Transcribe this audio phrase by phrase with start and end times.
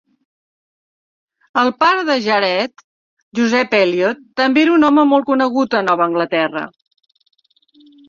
[1.63, 2.85] El pare de Jared,
[3.41, 6.69] Joseph Eliot, també era un home molt conegut a Nova Anglaterra.